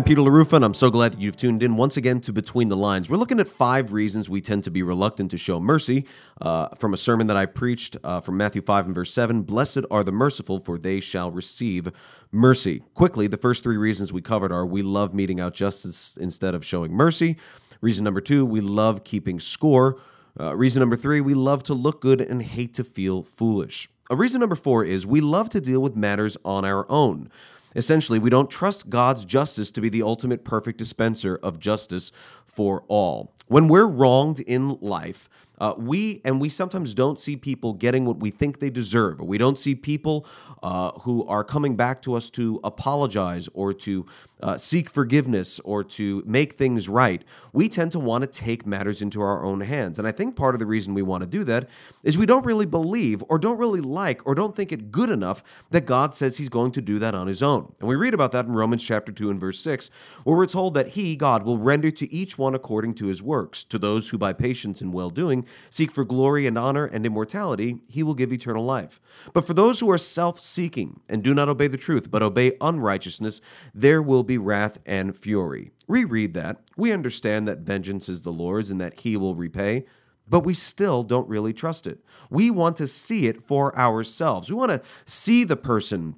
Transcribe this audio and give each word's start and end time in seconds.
I'm 0.00 0.04
Peter 0.04 0.22
LaRuffa, 0.22 0.54
and 0.54 0.64
I'm 0.64 0.72
so 0.72 0.90
glad 0.90 1.12
that 1.12 1.20
you've 1.20 1.36
tuned 1.36 1.62
in 1.62 1.76
once 1.76 1.98
again 1.98 2.22
to 2.22 2.32
Between 2.32 2.70
the 2.70 2.76
Lines. 2.76 3.10
We're 3.10 3.18
looking 3.18 3.38
at 3.38 3.46
five 3.46 3.92
reasons 3.92 4.30
we 4.30 4.40
tend 4.40 4.64
to 4.64 4.70
be 4.70 4.82
reluctant 4.82 5.30
to 5.32 5.36
show 5.36 5.60
mercy 5.60 6.06
uh, 6.40 6.68
from 6.68 6.94
a 6.94 6.96
sermon 6.96 7.26
that 7.26 7.36
I 7.36 7.44
preached 7.44 7.98
uh, 8.02 8.22
from 8.22 8.38
Matthew 8.38 8.62
5 8.62 8.86
and 8.86 8.94
verse 8.94 9.12
7 9.12 9.42
Blessed 9.42 9.80
are 9.90 10.02
the 10.02 10.10
merciful, 10.10 10.58
for 10.58 10.78
they 10.78 11.00
shall 11.00 11.30
receive 11.30 11.90
mercy. 12.32 12.82
Quickly, 12.94 13.26
the 13.26 13.36
first 13.36 13.62
three 13.62 13.76
reasons 13.76 14.10
we 14.10 14.22
covered 14.22 14.50
are 14.50 14.64
we 14.64 14.80
love 14.80 15.12
meting 15.12 15.38
out 15.38 15.52
justice 15.52 16.16
instead 16.18 16.54
of 16.54 16.64
showing 16.64 16.94
mercy. 16.94 17.36
Reason 17.82 18.02
number 18.02 18.22
two, 18.22 18.46
we 18.46 18.62
love 18.62 19.04
keeping 19.04 19.38
score. 19.38 20.00
Uh, 20.40 20.56
reason 20.56 20.80
number 20.80 20.96
three, 20.96 21.20
we 21.20 21.34
love 21.34 21.62
to 21.64 21.74
look 21.74 22.00
good 22.00 22.22
and 22.22 22.42
hate 22.42 22.72
to 22.72 22.84
feel 22.84 23.22
foolish. 23.22 23.90
A 24.08 24.16
reason 24.16 24.40
number 24.40 24.56
four 24.56 24.82
is 24.82 25.06
we 25.06 25.20
love 25.20 25.50
to 25.50 25.60
deal 25.60 25.82
with 25.82 25.94
matters 25.94 26.38
on 26.42 26.64
our 26.64 26.90
own. 26.90 27.30
Essentially, 27.74 28.18
we 28.18 28.30
don't 28.30 28.50
trust 28.50 28.90
God's 28.90 29.24
justice 29.24 29.70
to 29.72 29.80
be 29.80 29.88
the 29.88 30.02
ultimate 30.02 30.44
perfect 30.44 30.78
dispenser 30.78 31.38
of 31.42 31.58
justice 31.58 32.10
for 32.46 32.84
all. 32.88 33.32
When 33.46 33.68
we're 33.68 33.86
wronged 33.86 34.40
in 34.40 34.78
life, 34.80 35.28
uh, 35.60 35.74
we 35.76 36.20
and 36.24 36.40
we 36.40 36.48
sometimes 36.48 36.94
don't 36.94 37.18
see 37.18 37.36
people 37.36 37.74
getting 37.74 38.04
what 38.06 38.18
we 38.18 38.30
think 38.30 38.58
they 38.58 38.70
deserve, 38.70 39.20
we 39.20 39.38
don't 39.38 39.58
see 39.58 39.74
people 39.74 40.26
uh, 40.62 40.90
who 41.00 41.26
are 41.26 41.44
coming 41.44 41.76
back 41.76 42.02
to 42.02 42.14
us 42.14 42.30
to 42.30 42.58
apologize 42.64 43.48
or 43.54 43.72
to 43.72 44.06
uh, 44.42 44.56
seek 44.56 44.88
forgiveness 44.88 45.60
or 45.60 45.84
to 45.84 46.22
make 46.26 46.54
things 46.54 46.88
right. 46.88 47.22
We 47.52 47.68
tend 47.68 47.92
to 47.92 47.98
want 47.98 48.24
to 48.24 48.30
take 48.30 48.66
matters 48.66 49.02
into 49.02 49.20
our 49.20 49.44
own 49.44 49.60
hands, 49.60 49.98
and 49.98 50.08
I 50.08 50.12
think 50.12 50.34
part 50.34 50.54
of 50.54 50.58
the 50.58 50.66
reason 50.66 50.94
we 50.94 51.02
want 51.02 51.22
to 51.22 51.28
do 51.28 51.44
that 51.44 51.68
is 52.02 52.16
we 52.16 52.26
don't 52.26 52.46
really 52.46 52.66
believe, 52.66 53.22
or 53.28 53.38
don't 53.38 53.58
really 53.58 53.80
like, 53.80 54.26
or 54.26 54.34
don't 54.34 54.56
think 54.56 54.72
it 54.72 54.90
good 54.90 55.10
enough 55.10 55.44
that 55.70 55.84
God 55.84 56.14
says 56.14 56.38
He's 56.38 56.48
going 56.48 56.72
to 56.72 56.80
do 56.80 56.98
that 56.98 57.14
on 57.14 57.26
His 57.26 57.42
own. 57.42 57.74
And 57.78 57.88
we 57.88 57.96
read 57.96 58.14
about 58.14 58.32
that 58.32 58.46
in 58.46 58.52
Romans 58.52 58.82
chapter 58.82 59.12
two 59.12 59.30
and 59.30 59.38
verse 59.38 59.60
six, 59.60 59.90
where 60.24 60.36
we're 60.36 60.46
told 60.46 60.74
that 60.74 60.88
He, 60.88 61.16
God, 61.16 61.44
will 61.44 61.58
render 61.58 61.90
to 61.90 62.12
each 62.12 62.38
one 62.38 62.54
according 62.54 62.94
to 62.94 63.06
His 63.06 63.22
works. 63.22 63.64
To 63.64 63.78
those 63.78 64.08
who 64.08 64.18
by 64.18 64.32
patience 64.32 64.80
and 64.80 64.92
well 64.92 65.10
doing 65.10 65.46
seek 65.70 65.90
for 65.90 66.04
glory 66.04 66.46
and 66.46 66.56
honor 66.56 66.84
and 66.84 67.04
immortality, 67.06 67.80
he 67.88 68.02
will 68.02 68.14
give 68.14 68.32
eternal 68.32 68.64
life. 68.64 69.00
But 69.32 69.46
for 69.46 69.54
those 69.54 69.80
who 69.80 69.90
are 69.90 69.98
self 69.98 70.40
seeking 70.40 71.00
and 71.08 71.22
do 71.22 71.34
not 71.34 71.48
obey 71.48 71.66
the 71.66 71.76
truth, 71.76 72.10
but 72.10 72.22
obey 72.22 72.52
unrighteousness, 72.60 73.40
there 73.74 74.02
will 74.02 74.22
be 74.22 74.38
wrath 74.38 74.78
and 74.86 75.16
fury. 75.16 75.70
Reread 75.88 76.34
that. 76.34 76.58
We 76.76 76.92
understand 76.92 77.48
that 77.48 77.60
vengeance 77.60 78.08
is 78.08 78.22
the 78.22 78.32
Lord's 78.32 78.70
and 78.70 78.80
that 78.80 79.00
he 79.00 79.16
will 79.16 79.34
repay 79.34 79.84
but 80.28 80.44
we 80.44 80.54
still 80.54 81.02
don't 81.02 81.28
really 81.28 81.52
trust 81.52 81.88
it. 81.88 81.98
We 82.30 82.50
want 82.50 82.76
to 82.76 82.86
see 82.86 83.26
it 83.26 83.42
for 83.42 83.76
ourselves. 83.76 84.48
We 84.48 84.54
want 84.54 84.70
to 84.70 84.80
see 85.04 85.42
the 85.42 85.56
person 85.56 86.14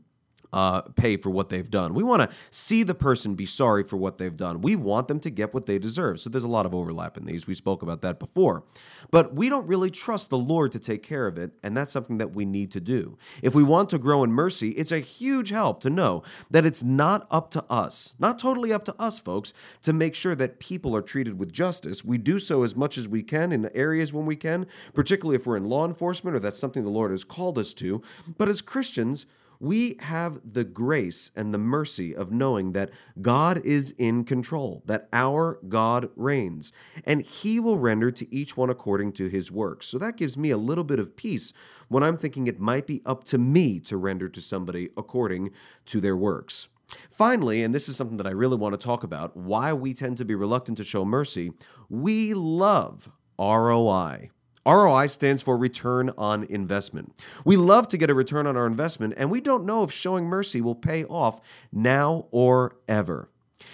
uh, 0.53 0.83
pay 0.83 1.17
for 1.17 1.31
what 1.31 1.49
they've 1.49 1.71
done. 1.71 1.95
We 1.95 2.03
want 2.03 2.23
to 2.23 2.37
see 2.51 2.83
the 2.83 2.95
person 2.95 3.35
be 3.35 3.47
sorry 3.47 3.85
for 3.85 3.97
what 3.97 4.19
they've 4.19 4.37
done. 4.37 4.61
We 4.61 4.77
want 4.77 5.09
them 5.09 5.21
to 5.21 5.31
get 5.31 5.55
what 5.55 5.67
they 5.67 5.79
deserve. 5.79 6.21
So 6.21 6.31
there's 6.31 6.45
a 6.45 6.49
lot 6.49 6.67
of 6.67 6.75
overlap 6.75 7.17
in 7.17 7.25
these. 7.25 7.47
We 7.47 7.55
spoke 7.55 7.83
about 7.83 8.03
that 8.03 8.19
before. 8.19 8.65
But 9.11 9.35
we 9.35 9.49
don't 9.49 9.67
really 9.67 9.91
trust 9.91 10.31
the 10.31 10.39
Lord 10.39 10.73
to 10.73 10.79
take 10.79 11.03
care 11.03 11.27
of 11.27 11.39
it, 11.39 11.53
and 11.63 11.77
that's 11.77 11.93
something 11.93 12.19
that 12.19 12.35
we 12.35 12.45
need 12.45 12.71
to 12.73 12.81
do. 12.81 13.17
If 13.43 13.55
we 13.55 13.63
want 13.63 13.91
to 13.91 13.99
grow 13.99 14.23
in 14.25 14.33
mercy, 14.33 14.71
it's 14.71 14.93
a 14.93 14.99
huge 14.99 15.51
help 15.51 15.81
to 15.81 15.91
know 15.91 16.23
that 16.51 16.67
it's 16.67 16.83
not 16.83 17.27
up 17.31 17.51
to 17.53 17.65
us, 17.71 18.15
not 18.19 18.39
totally 18.39 18.73
up 18.73 18.85
to 18.85 18.95
us, 18.99 19.19
folks, 19.19 19.53
to 19.83 19.93
make 19.93 20.15
sure 20.15 20.35
that 20.35 20.59
people 20.59 20.95
are 20.97 21.03
treated 21.03 21.39
with 21.39 21.53
justice. 21.53 22.05
We 22.05 22.19
do 22.19 22.39
so 22.39 22.63
as 22.63 22.77
much 22.77 22.99
as 22.99 23.09
we 23.09 23.23
can 23.23 23.53
in 23.53 23.71
areas 23.75 24.13
when 24.13 24.27
we 24.27 24.37
can, 24.37 24.67
particularly 24.95 25.37
if 25.37 25.47
we're 25.47 25.57
in 25.57 25.65
law 25.65 25.87
enforcement 25.87 26.37
or 26.37 26.41
that's 26.41 26.59
something 26.59 26.83
the 26.83 26.91
Lord 26.91 27.11
has 27.11 27.25
called 27.25 27.59
us 27.59 27.75
to. 27.75 28.03
But 28.39 28.49
as 28.49 28.61
Christians, 28.61 29.27
we 29.63 29.95
have 30.01 30.41
the 30.45 30.65
grace 30.65 31.31
and 31.37 31.55
the 31.55 31.59
mercy 31.59 32.17
of 32.17 32.33
knowing 32.33 32.73
that 32.73 32.91
God 33.21 33.65
is 33.65 33.93
in 33.93 34.25
control, 34.25 34.83
that 34.87 35.09
our 35.13 35.61
God 35.69 36.11
reigns, 36.17 36.73
and 37.05 37.23
He 37.23 37.61
will 37.61 37.79
render 37.79 38.11
to 38.11 38.35
each 38.35 38.57
one 38.57 38.71
according 38.71 39.13
to 39.13 39.29
His 39.29 39.53
works. 39.53 39.87
So 39.87 39.99
that 39.99 40.17
gives 40.17 40.37
me 40.37 40.51
a 40.51 40.57
little 40.57 40.83
bit 40.83 40.99
of 40.99 41.15
peace 41.15 41.53
when 41.87 42.03
I'm 42.03 42.17
thinking 42.17 42.49
it 42.49 42.59
might 42.59 42.89
be 42.89 43.03
up 43.07 43.23
to 43.25 43.39
me 43.39 43.79
to 43.81 43.97
render 43.97 44.29
to 44.31 44.41
somebody 44.41 44.91
according 44.97 45.53
to 45.87 46.01
their 46.01 46.17
works. 46.17 46.67
Finally, 47.13 47.63
and 47.63 47.73
this 47.73 47.89
is 47.89 47.97
something 47.97 48.17
that 48.17 48.27
I 48.27 48.31
really 48.31 48.57
want 48.57 48.73
to 48.75 48.85
talk 48.85 49.05
about 49.05 49.37
why 49.37 49.73
we 49.73 49.95
tend 49.95 50.17
to 50.17 50.25
be 50.25 50.35
reluctant 50.35 50.77
to 50.79 50.85
show 50.85 51.05
mercy, 51.05 51.53
we 51.89 52.35
love 52.35 53.11
ROI. 53.39 54.31
ROI 54.65 55.09
stands 55.09 55.43
for 55.43 55.57
return 55.57 56.11
on 56.17 56.45
investment. 56.45 57.13
We 57.45 57.57
love 57.57 57.89
to 57.89 57.99
get 57.99 58.11
a 58.11 58.15
return 58.15 58.47
on 58.47 58.57
our 58.57 58.67
investment, 58.67 59.15
and 59.17 59.31
we 59.31 59.41
don't 59.41 59.65
know 59.65 59.83
if 59.83 59.91
showing 59.91 60.27
mercy 60.27 60.61
will 60.61 60.75
pay 60.75 61.05
off 61.05 61.41
now 61.73 62.27
or 62.31 62.77
ever. 62.87 63.29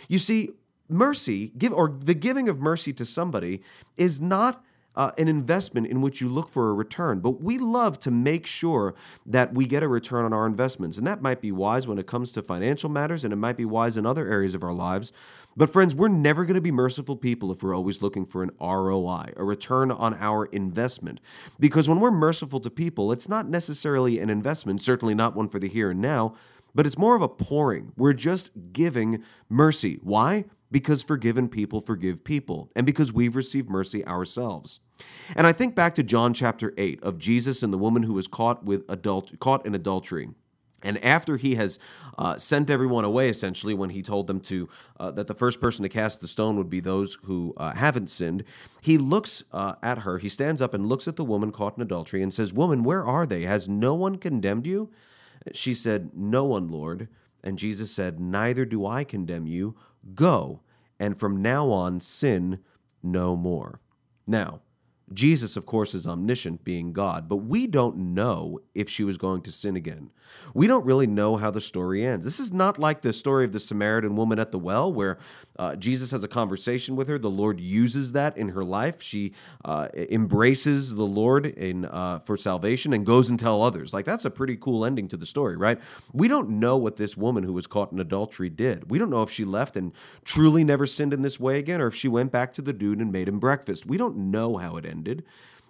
You 0.09 0.19
see, 0.19 0.51
mercy, 0.89 1.53
give 1.59 1.73
or 1.73 1.89
the 1.89 2.15
giving 2.15 2.49
of 2.49 2.61
mercy 2.61 2.93
to 2.95 3.05
somebody 3.05 3.63
is 3.97 4.21
not 4.21 4.65
uh, 4.99 5.13
an 5.17 5.29
investment 5.29 5.87
in 5.87 6.01
which 6.03 6.21
you 6.21 6.29
look 6.29 6.49
for 6.49 6.69
a 6.69 6.75
return. 6.75 7.21
But 7.21 7.41
we 7.41 7.57
love 7.57 8.01
to 8.01 8.11
make 8.11 8.47
sure 8.47 8.97
that 9.25 9.55
we 9.55 9.67
get 9.67 9.85
a 9.85 9.89
return 9.89 10.25
on 10.25 10.33
our 10.33 10.45
investments. 10.45 10.99
And 10.99 11.07
that 11.07 11.23
might 11.23 11.41
be 11.41 11.53
wise 11.53 11.87
when 11.87 11.99
it 11.99 12.09
comes 12.09 12.33
to 12.33 12.43
financial 12.43 12.91
matters, 12.91 13.23
and 13.23 13.33
it 13.33 13.37
might 13.37 13.57
be 13.57 13.65
wise 13.65 13.97
in 13.97 14.05
other 14.05 14.29
areas 14.29 14.57
of 14.57 14.65
our 14.65 14.73
lives. 14.73 15.13
But, 15.57 15.73
friends, 15.73 15.95
we're 15.95 16.09
never 16.09 16.45
going 16.45 16.57
to 16.57 16.61
be 16.61 16.73
merciful 16.73 17.17
people 17.17 17.53
if 17.53 17.63
we're 17.63 17.77
always 17.77 18.03
looking 18.03 18.27
for 18.27 18.43
an 18.43 18.51
ROI, 18.61 19.35
a 19.37 19.45
return 19.45 19.93
on 19.93 20.15
our 20.15 20.47
investment. 20.47 21.21
Because 21.61 21.89
when 21.89 22.01
we're 22.01 22.11
merciful 22.11 22.59
to 22.61 22.71
people, 22.71 23.13
it's 23.13 23.29
not 23.29 23.49
necessarily 23.49 24.19
an 24.19 24.31
investment, 24.31 24.83
certainly 24.83 25.15
not 25.15 25.37
one 25.37 25.49
for 25.49 25.61
the 25.61 25.69
here 25.69 25.93
and 25.93 26.01
now, 26.01 26.35
but 26.75 26.87
it's 26.87 26.99
more 26.99 27.15
of 27.15 27.23
a 27.23 27.29
pouring. 27.29 27.93
We're 27.97 28.13
just 28.15 28.51
giving 28.73 29.23
mercy. 29.49 30.01
Why? 30.03 30.47
Because 30.73 31.05
forgiven 31.05 31.49
people 31.49 31.81
forgive 31.81 32.25
people, 32.25 32.69
and 32.75 32.85
because 32.85 33.13
we've 33.13 33.37
received 33.37 33.71
mercy 33.71 34.05
ourselves. 34.05 34.81
And 35.37 35.47
I 35.47 35.53
think 35.53 35.75
back 35.75 35.95
to 35.97 36.03
John 36.03 36.35
chapter 36.35 36.73
8 36.77 37.03
of 37.03 37.19
Jesus 37.19 37.63
and 37.63 37.73
the 37.73 37.79
woman 37.79 38.05
who 38.05 38.15
was 38.15 38.27
caught 38.27 38.65
with 38.65 38.85
adult 38.89 39.39
caught 39.39 39.65
in 39.67 39.75
adultery. 39.75 40.29
And 40.83 41.03
after 41.05 41.37
he 41.37 41.57
has 41.57 41.79
uh, 42.17 42.39
sent 42.39 42.71
everyone 42.71 43.05
away, 43.05 43.29
essentially, 43.29 43.75
when 43.75 43.91
he 43.91 44.03
told 44.03 44.29
them 44.29 44.41
to 44.43 44.69
uh, 45.01 45.11
that 45.13 45.27
the 45.27 45.35
first 45.35 45.61
person 45.61 45.83
to 45.83 45.89
cast 45.89 46.21
the 46.21 46.29
stone 46.29 46.57
would 46.57 46.71
be 46.71 46.81
those 46.81 47.19
who 47.25 47.53
uh, 47.57 47.73
haven't 47.73 48.11
sinned, 48.11 48.45
he 48.81 48.97
looks 48.97 49.43
uh, 49.53 49.75
at 49.83 50.01
her. 50.01 50.19
He 50.19 50.29
stands 50.29 50.63
up 50.63 50.75
and 50.75 50.87
looks 50.87 51.09
at 51.09 51.17
the 51.17 51.25
woman 51.25 51.51
caught 51.51 51.77
in 51.77 51.83
adultery 51.83 52.23
and 52.23 52.33
says, 52.33 52.53
"Woman, 52.53 52.85
where 52.85 53.05
are 53.05 53.27
they? 53.27 53.43
Has 53.43 53.69
no 53.69 53.95
one 53.95 54.19
condemned 54.19 54.67
you?" 54.67 54.91
She 55.53 55.75
said, 55.75 56.11
"No 56.15 56.45
one, 56.45 56.69
Lord." 56.69 57.09
And 57.43 57.59
Jesus 57.59 57.91
said, 57.91 58.21
"Neither 58.21 58.65
do 58.65 58.87
I 58.87 59.03
condemn 59.03 59.49
you. 59.49 59.75
Go, 60.15 60.61
and 61.01 61.19
from 61.19 61.43
now 61.43 61.71
on 61.71 61.99
sin 61.99 62.61
no 63.03 63.35
more." 63.35 63.81
Now, 64.29 64.61
Jesus, 65.13 65.57
of 65.57 65.67
course, 65.67 65.95
is 65.95 66.07
omniscient, 66.07 66.65
being 66.65 66.93
God, 66.93 67.29
but 67.29 67.37
we 67.37 67.67
don't 67.67 67.97
know 67.97 68.61
if 68.75 68.89
she 68.89 69.05
was 69.05 69.17
going 69.17 69.43
to 69.43 69.53
sin 69.53 69.77
again. 69.77 70.11
We 70.55 70.67
don't 70.67 70.85
really 70.85 71.07
know 71.07 71.37
how 71.37 71.51
the 71.51 71.61
story 71.61 72.05
ends. 72.05 72.25
This 72.25 72.41
is 72.41 72.53
not 72.53 72.79
like 72.79 73.03
the 73.03 73.13
story 73.13 73.45
of 73.45 73.53
the 73.53 73.61
Samaritan 73.61 74.17
woman 74.17 74.39
at 74.39 74.53
the 74.53 74.59
well, 74.59 74.93
where 74.93 75.19
uh, 75.59 75.77
Jesus 75.77 76.11
has 76.11 76.23
a 76.23 76.29
conversation 76.29 76.97
with 76.97 77.09
her. 77.09 77.19
The 77.19 77.31
Lord 77.31 77.61
uses 77.61 78.13
that 78.13 78.37
in 78.37 78.51
her 78.51 78.65
life. 78.65 79.03
She 79.03 79.33
uh, 79.65 79.89
embraces 79.95 80.95
the 80.95 81.05
Lord 81.05 81.47
in 81.47 81.87
uh, 81.87 82.21
for 82.21 82.37
salvation 82.37 82.93
and 82.93 83.07
goes 83.07 83.31
and 83.31 83.39
tell 83.39 83.63
others. 83.63 83.95
Like 83.95 84.05
that's 84.05 84.25
a 84.25 84.31
pretty 84.31 84.57
cool 84.57 84.85
ending 84.85 85.09
to 85.09 85.17
the 85.17 85.27
story, 85.27 85.57
right? 85.57 85.81
We 86.13 86.29
don't 86.29 86.51
know 86.51 86.77
what 86.77 86.97
this 86.97 87.17
woman 87.17 87.45
who 87.45 87.53
was 87.53 87.67
caught 87.67 87.93
in 87.93 87.99
adultery 87.99 88.51
did. 88.51 88.91
We 88.91 88.99
don't 88.99 89.11
know 89.11 89.23
if 89.23 89.31
she 89.31 89.45
left 89.45 89.77
and 89.77 89.93
truly 90.25 90.65
never 90.65 90.87
sinned 90.87 91.13
in 91.13 91.23
this 91.23 91.41
way 91.41 91.59
again, 91.59 91.81
or 91.81 91.87
if 91.87 91.95
she 91.95 92.09
went 92.09 92.33
back 92.33 92.53
to 92.55 92.63
the 92.63 92.73
dude 92.73 92.99
and 92.99 93.11
made 93.11 93.29
him 93.29 93.39
breakfast. 93.39 93.87
We 93.87 93.97
don't 93.97 94.31
know 94.31 94.59
how 94.59 94.77
it 94.77 94.85
ended. 94.85 94.98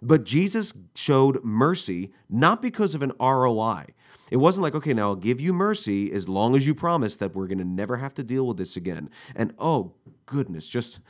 But 0.01 0.25
Jesus 0.25 0.73
showed 0.95 1.43
mercy 1.45 2.13
not 2.29 2.63
because 2.63 2.95
of 2.95 3.03
an 3.03 3.13
ROI. 3.21 3.87
It 4.31 4.37
wasn't 4.37 4.63
like, 4.63 4.75
okay, 4.75 4.95
now 4.95 5.09
I'll 5.09 5.17
give 5.17 5.41
you 5.41 5.53
mercy 5.53 6.13
as 6.13 6.29
long 6.29 6.55
as 6.55 6.67
you 6.67 6.75
promise 6.75 7.17
that 7.17 7.35
we're 7.35 7.47
going 7.47 7.59
to 7.59 7.65
never 7.65 7.97
have 7.97 8.15
to 8.15 8.23
deal 8.23 8.47
with 8.47 8.59
this 8.59 8.77
again. 8.77 9.11
And 9.35 9.55
oh, 9.59 9.95
goodness, 10.27 10.69
just. 10.69 11.01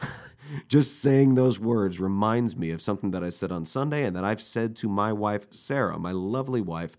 just 0.68 1.02
saying 1.02 1.34
those 1.34 1.58
words 1.58 1.98
reminds 1.98 2.56
me 2.56 2.70
of 2.70 2.80
something 2.80 3.10
that 3.10 3.24
I 3.24 3.30
said 3.30 3.50
on 3.50 3.64
Sunday 3.64 4.04
and 4.04 4.14
that 4.14 4.24
I've 4.24 4.40
said 4.40 4.76
to 4.76 4.88
my 4.88 5.12
wife, 5.12 5.46
Sarah, 5.50 5.98
my 5.98 6.12
lovely 6.12 6.60
wife, 6.60 6.96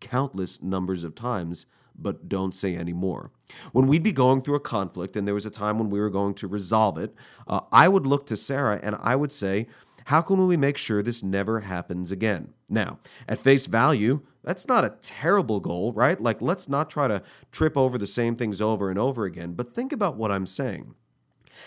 countless 0.00 0.60
numbers 0.60 1.04
of 1.04 1.14
times, 1.14 1.66
but 1.96 2.28
don't 2.28 2.54
say 2.54 2.76
any 2.76 2.92
more. 2.92 3.30
When 3.72 3.86
we'd 3.86 4.02
be 4.02 4.12
going 4.12 4.40
through 4.40 4.56
a 4.56 4.60
conflict 4.60 5.16
and 5.16 5.26
there 5.26 5.34
was 5.34 5.46
a 5.46 5.50
time 5.50 5.78
when 5.78 5.90
we 5.90 6.00
were 6.00 6.10
going 6.10 6.34
to 6.34 6.48
resolve 6.48 6.98
it, 6.98 7.14
uh, 7.46 7.60
I 7.70 7.88
would 7.88 8.06
look 8.06 8.26
to 8.26 8.36
Sarah 8.36 8.80
and 8.82 8.96
I 9.00 9.16
would 9.16 9.32
say, 9.32 9.66
how 10.06 10.20
can 10.22 10.46
we 10.46 10.56
make 10.56 10.76
sure 10.76 11.02
this 11.02 11.22
never 11.22 11.60
happens 11.60 12.10
again? 12.10 12.54
Now, 12.68 12.98
at 13.28 13.38
face 13.38 13.66
value, 13.66 14.22
that's 14.42 14.66
not 14.66 14.84
a 14.84 14.96
terrible 15.00 15.60
goal, 15.60 15.92
right? 15.92 16.20
Like, 16.20 16.40
let's 16.40 16.68
not 16.68 16.90
try 16.90 17.08
to 17.08 17.22
trip 17.52 17.76
over 17.76 17.98
the 17.98 18.06
same 18.06 18.36
things 18.36 18.60
over 18.60 18.90
and 18.90 18.98
over 18.98 19.24
again, 19.24 19.52
but 19.52 19.74
think 19.74 19.92
about 19.92 20.16
what 20.16 20.30
I'm 20.30 20.46
saying. 20.46 20.94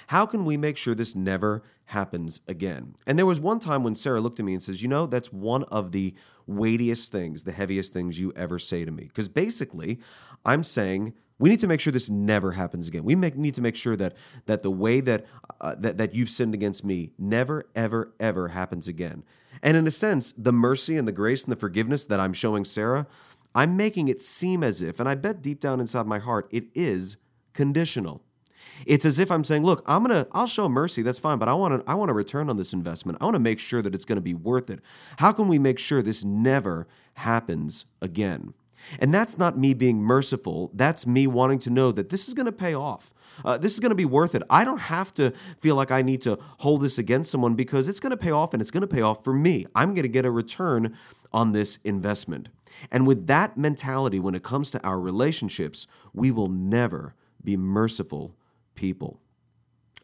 How 0.07 0.25
can 0.25 0.45
we 0.45 0.57
make 0.57 0.77
sure 0.77 0.95
this 0.95 1.15
never 1.15 1.63
happens 1.85 2.41
again? 2.47 2.95
And 3.05 3.17
there 3.17 3.25
was 3.25 3.39
one 3.39 3.59
time 3.59 3.83
when 3.83 3.95
Sarah 3.95 4.21
looked 4.21 4.39
at 4.39 4.45
me 4.45 4.53
and 4.53 4.63
says, 4.63 4.81
You 4.81 4.87
know, 4.87 5.05
that's 5.05 5.31
one 5.31 5.63
of 5.65 5.91
the 5.91 6.15
weightiest 6.47 7.11
things, 7.11 7.43
the 7.43 7.51
heaviest 7.51 7.93
things 7.93 8.19
you 8.19 8.33
ever 8.35 8.59
say 8.59 8.85
to 8.85 8.91
me. 8.91 9.05
Because 9.05 9.29
basically, 9.29 9.99
I'm 10.45 10.63
saying 10.63 11.13
We 11.43 11.49
need 11.49 11.59
to 11.59 11.67
make 11.67 11.81
sure 11.81 11.91
this 11.91 12.09
never 12.09 12.53
happens 12.53 12.87
again. 12.87 13.03
We 13.03 13.15
make, 13.15 13.35
need 13.35 13.53
to 13.55 13.61
make 13.61 13.75
sure 13.75 13.97
that 13.97 14.13
that 14.45 14.61
the 14.61 14.71
way 14.71 15.01
that, 15.01 15.25
uh, 15.59 15.75
that 15.77 15.97
that 15.97 16.15
you've 16.15 16.29
sinned 16.29 16.53
against 16.53 16.85
me 16.85 17.11
never, 17.19 17.65
ever, 17.75 18.13
ever 18.17 18.47
happens 18.47 18.87
again. 18.87 19.25
And 19.61 19.75
in 19.75 19.85
a 19.85 19.91
sense, 19.91 20.31
the 20.37 20.53
mercy 20.53 20.95
and 20.95 21.05
the 21.05 21.11
grace 21.11 21.43
and 21.43 21.51
the 21.51 21.59
forgiveness 21.59 22.05
that 22.05 22.21
I'm 22.21 22.31
showing 22.31 22.63
Sarah, 22.63 23.07
I'm 23.53 23.75
making 23.75 24.07
it 24.07 24.21
seem 24.21 24.63
as 24.63 24.81
if, 24.81 25.01
and 25.01 25.09
I 25.09 25.15
bet 25.15 25.41
deep 25.41 25.59
down 25.59 25.81
inside 25.81 26.07
my 26.07 26.19
heart, 26.19 26.47
it 26.49 26.67
is 26.73 27.17
conditional. 27.51 28.21
It's 28.85 29.03
as 29.03 29.19
if 29.19 29.29
I'm 29.29 29.43
saying, 29.43 29.65
look, 29.65 29.83
I'm 29.85 30.03
gonna, 30.03 30.27
I'll 30.31 30.47
show 30.47 30.69
mercy, 30.69 31.01
that's 31.01 31.19
fine, 31.19 31.39
but 31.39 31.49
I 31.49 31.53
want 31.55 31.73
to, 31.85 31.91
I 31.91 31.95
want 31.95 32.07
to 32.07 32.13
return 32.13 32.49
on 32.49 32.55
this 32.55 32.71
investment. 32.71 33.17
I 33.19 33.25
want 33.25 33.35
to 33.35 33.41
make 33.41 33.59
sure 33.59 33.81
that 33.81 33.93
it's 33.93 34.05
going 34.05 34.15
to 34.15 34.21
be 34.21 34.33
worth 34.33 34.69
it. 34.69 34.79
How 35.17 35.33
can 35.33 35.49
we 35.49 35.59
make 35.59 35.77
sure 35.77 36.01
this 36.01 36.23
never 36.23 36.87
happens 37.15 37.83
again? 38.01 38.53
And 38.99 39.13
that's 39.13 39.37
not 39.37 39.57
me 39.57 39.73
being 39.73 40.01
merciful. 40.01 40.71
That's 40.73 41.07
me 41.07 41.27
wanting 41.27 41.59
to 41.59 41.69
know 41.69 41.91
that 41.91 42.09
this 42.09 42.27
is 42.27 42.33
going 42.33 42.45
to 42.45 42.51
pay 42.51 42.73
off. 42.73 43.13
Uh, 43.43 43.57
this 43.57 43.73
is 43.73 43.79
going 43.79 43.91
to 43.91 43.95
be 43.95 44.05
worth 44.05 44.35
it. 44.35 44.43
I 44.49 44.63
don't 44.63 44.81
have 44.81 45.13
to 45.15 45.31
feel 45.59 45.75
like 45.75 45.91
I 45.91 46.01
need 46.01 46.21
to 46.21 46.37
hold 46.59 46.81
this 46.81 46.97
against 46.97 47.31
someone 47.31 47.55
because 47.55 47.87
it's 47.87 47.99
going 47.99 48.11
to 48.11 48.17
pay 48.17 48.31
off 48.31 48.53
and 48.53 48.61
it's 48.61 48.71
going 48.71 48.81
to 48.81 48.87
pay 48.87 49.01
off 49.01 49.23
for 49.23 49.33
me. 49.33 49.65
I'm 49.73 49.93
going 49.93 50.03
to 50.03 50.09
get 50.09 50.25
a 50.25 50.31
return 50.31 50.95
on 51.31 51.51
this 51.51 51.79
investment. 51.83 52.49
And 52.91 53.07
with 53.07 53.27
that 53.27 53.57
mentality, 53.57 54.19
when 54.19 54.35
it 54.35 54.43
comes 54.43 54.71
to 54.71 54.83
our 54.83 54.99
relationships, 54.99 55.87
we 56.13 56.31
will 56.31 56.49
never 56.49 57.15
be 57.43 57.57
merciful 57.57 58.35
people. 58.75 59.19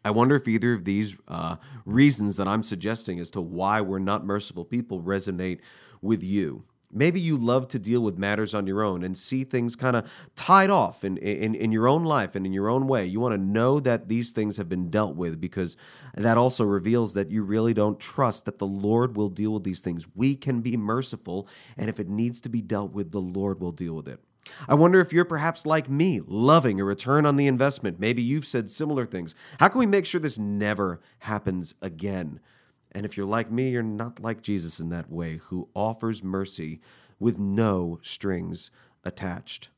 I 0.04 0.10
wonder 0.10 0.34
if 0.34 0.48
either 0.48 0.72
of 0.72 0.84
these 0.84 1.16
uh, 1.28 1.56
reasons 1.84 2.36
that 2.36 2.48
I'm 2.48 2.62
suggesting 2.62 3.20
as 3.20 3.30
to 3.32 3.40
why 3.40 3.80
we're 3.80 3.98
not 3.98 4.24
merciful 4.24 4.64
people 4.64 5.02
resonate 5.02 5.60
with 6.00 6.22
you. 6.22 6.64
Maybe 6.92 7.20
you 7.20 7.36
love 7.36 7.68
to 7.68 7.78
deal 7.78 8.02
with 8.02 8.18
matters 8.18 8.52
on 8.52 8.66
your 8.66 8.82
own 8.82 9.04
and 9.04 9.16
see 9.16 9.44
things 9.44 9.76
kind 9.76 9.94
of 9.94 10.10
tied 10.34 10.70
off 10.70 11.04
in, 11.04 11.18
in, 11.18 11.54
in 11.54 11.70
your 11.70 11.86
own 11.86 12.04
life 12.04 12.34
and 12.34 12.44
in 12.44 12.52
your 12.52 12.68
own 12.68 12.88
way. 12.88 13.06
You 13.06 13.20
want 13.20 13.34
to 13.34 13.40
know 13.40 13.78
that 13.80 14.08
these 14.08 14.30
things 14.32 14.56
have 14.56 14.68
been 14.68 14.90
dealt 14.90 15.14
with 15.14 15.40
because 15.40 15.76
that 16.14 16.36
also 16.36 16.64
reveals 16.64 17.14
that 17.14 17.30
you 17.30 17.42
really 17.44 17.74
don't 17.74 18.00
trust 18.00 18.44
that 18.44 18.58
the 18.58 18.66
Lord 18.66 19.16
will 19.16 19.28
deal 19.28 19.52
with 19.52 19.62
these 19.62 19.80
things. 19.80 20.06
We 20.14 20.34
can 20.34 20.62
be 20.62 20.76
merciful, 20.76 21.46
and 21.76 21.88
if 21.88 22.00
it 22.00 22.08
needs 22.08 22.40
to 22.40 22.48
be 22.48 22.60
dealt 22.60 22.92
with, 22.92 23.12
the 23.12 23.20
Lord 23.20 23.60
will 23.60 23.72
deal 23.72 23.94
with 23.94 24.08
it. 24.08 24.20
I 24.68 24.74
wonder 24.74 25.00
if 25.00 25.12
you're 25.12 25.24
perhaps 25.24 25.66
like 25.66 25.88
me, 25.88 26.20
loving 26.26 26.80
a 26.80 26.84
return 26.84 27.24
on 27.24 27.36
the 27.36 27.46
investment. 27.46 28.00
Maybe 28.00 28.22
you've 28.22 28.46
said 28.46 28.70
similar 28.70 29.06
things. 29.06 29.34
How 29.58 29.68
can 29.68 29.78
we 29.78 29.86
make 29.86 30.06
sure 30.06 30.20
this 30.20 30.38
never 30.38 30.98
happens 31.20 31.74
again? 31.80 32.40
And 32.92 33.06
if 33.06 33.16
you're 33.16 33.26
like 33.26 33.50
me, 33.50 33.70
you're 33.70 33.82
not 33.82 34.20
like 34.20 34.42
Jesus 34.42 34.80
in 34.80 34.88
that 34.90 35.10
way, 35.10 35.36
who 35.36 35.68
offers 35.74 36.22
mercy 36.22 36.80
with 37.18 37.38
no 37.38 37.98
strings 38.02 38.70
attached. 39.04 39.68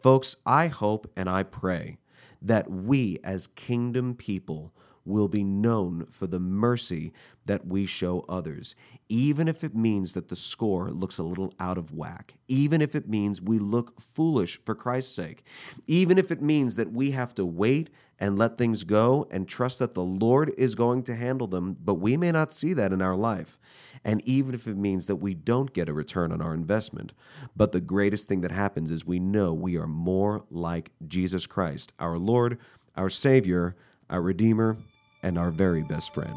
Folks, 0.00 0.36
I 0.46 0.68
hope 0.68 1.10
and 1.16 1.28
I 1.28 1.42
pray 1.42 1.98
that 2.40 2.70
we 2.70 3.18
as 3.22 3.46
kingdom 3.48 4.14
people 4.14 4.72
will 5.04 5.28
be 5.28 5.42
known 5.42 6.06
for 6.10 6.26
the 6.26 6.40
mercy 6.40 7.12
that 7.46 7.66
we 7.66 7.86
show 7.86 8.24
others, 8.28 8.74
even 9.08 9.48
if 9.48 9.64
it 9.64 9.74
means 9.74 10.14
that 10.14 10.28
the 10.28 10.36
score 10.36 10.90
looks 10.90 11.18
a 11.18 11.22
little 11.22 11.52
out 11.58 11.78
of 11.78 11.92
whack, 11.92 12.34
even 12.48 12.80
if 12.80 12.94
it 12.94 13.08
means 13.08 13.40
we 13.40 13.58
look 13.58 14.00
foolish 14.00 14.58
for 14.60 14.74
Christ's 14.74 15.14
sake, 15.14 15.42
even 15.86 16.18
if 16.18 16.30
it 16.30 16.42
means 16.42 16.76
that 16.76 16.92
we 16.92 17.12
have 17.12 17.34
to 17.34 17.44
wait 17.44 17.90
and 18.18 18.38
let 18.38 18.58
things 18.58 18.84
go 18.84 19.26
and 19.30 19.48
trust 19.48 19.78
that 19.78 19.94
the 19.94 20.04
Lord 20.04 20.52
is 20.58 20.74
going 20.74 21.02
to 21.04 21.16
handle 21.16 21.46
them, 21.46 21.76
but 21.82 21.94
we 21.94 22.18
may 22.18 22.30
not 22.30 22.52
see 22.52 22.74
that 22.74 22.92
in 22.92 23.00
our 23.00 23.16
life. 23.16 23.58
And 24.04 24.22
even 24.26 24.54
if 24.54 24.66
it 24.66 24.76
means 24.76 25.06
that 25.06 25.16
we 25.16 25.34
don't 25.34 25.72
get 25.72 25.88
a 25.88 25.94
return 25.94 26.30
on 26.30 26.42
our 26.42 26.52
investment, 26.52 27.14
but 27.56 27.72
the 27.72 27.80
greatest 27.80 28.28
thing 28.28 28.42
that 28.42 28.52
happens 28.52 28.90
is 28.90 29.06
we 29.06 29.18
know 29.18 29.54
we 29.54 29.76
are 29.76 29.86
more 29.86 30.44
like 30.50 30.92
Jesus 31.08 31.46
Christ, 31.46 31.92
our 31.98 32.18
Lord, 32.18 32.58
our 32.94 33.10
Savior, 33.10 33.74
our 34.10 34.20
Redeemer, 34.20 34.76
and 35.22 35.38
our 35.38 35.50
very 35.50 35.82
best 35.82 36.12
friend. 36.12 36.36